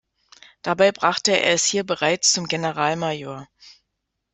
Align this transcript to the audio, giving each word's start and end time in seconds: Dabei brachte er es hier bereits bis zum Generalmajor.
Dabei 0.63 0.91
brachte 0.91 1.29
er 1.31 1.53
es 1.53 1.63
hier 1.65 1.83
bereits 1.83 2.29
bis 2.29 2.33
zum 2.33 2.47
Generalmajor. 2.47 3.47